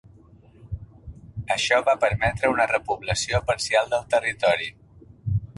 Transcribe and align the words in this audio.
Això 1.57 1.77
va 1.91 1.95
permetre 2.05 2.51
una 2.55 2.67
repoblació 2.73 3.45
parcial 3.53 3.93
del 3.93 4.11
territori. 4.17 4.73